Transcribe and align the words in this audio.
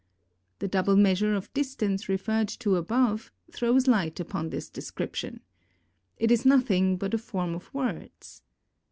The 0.57 0.67
double 0.67 0.95
measure 0.95 1.35
of 1.35 1.53
distance 1.53 2.09
referred 2.09 2.47
to 2.47 2.75
above 2.75 3.31
throws 3.51 3.87
light 3.87 4.19
upon 4.19 4.49
this 4.49 4.67
description. 4.67 5.41
It 6.17 6.31
is 6.31 6.43
nothing 6.43 6.97
but 6.97 7.13
a 7.13 7.19
form 7.19 7.53
of 7.53 7.71
words. 7.71 8.41